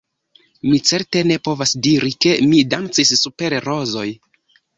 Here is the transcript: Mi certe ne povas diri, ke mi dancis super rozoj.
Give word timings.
Mi 0.69 0.77
certe 0.91 1.21
ne 1.31 1.37
povas 1.47 1.73
diri, 1.89 2.09
ke 2.25 2.33
mi 2.47 2.63
dancis 2.75 3.13
super 3.27 3.59
rozoj. 3.69 4.09